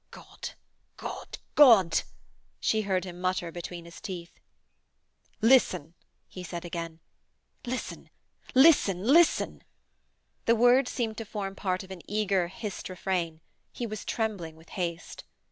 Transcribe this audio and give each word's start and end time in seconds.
'God! 0.09 0.49
God! 0.97 1.37
God!' 1.53 2.01
she 2.59 2.81
heard 2.81 3.03
him 3.05 3.21
mutter 3.21 3.51
between 3.51 3.85
his 3.85 4.01
teeth. 4.01 4.39
'Listen!' 5.41 5.93
he 6.27 6.41
said 6.43 6.65
again. 6.65 6.99
'Listen! 7.67 8.09
listen! 8.55 9.03
listen!' 9.03 9.61
The 10.45 10.55
words 10.55 10.89
seemed 10.89 11.17
to 11.17 11.25
form 11.25 11.53
part 11.55 11.83
of 11.83 11.91
an 11.91 12.01
eager, 12.09 12.47
hissed 12.47 12.89
refrain. 12.89 13.41
He 13.71 13.85
was 13.85 14.03
trembling 14.03 14.55
with 14.55 14.69
haste. 14.69 15.23